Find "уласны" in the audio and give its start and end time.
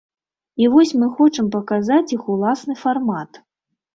2.37-2.79